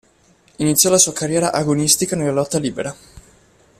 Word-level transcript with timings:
Iniziò 0.57 0.89
la 0.89 0.97
sua 0.97 1.13
carriera 1.13 1.53
agonistica 1.53 2.15
nella 2.15 2.31
lotta 2.31 2.57
libera. 2.57 2.95